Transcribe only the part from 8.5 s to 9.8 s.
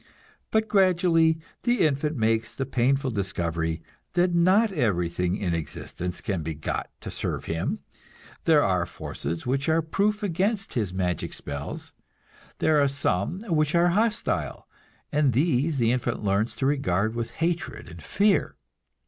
are forces which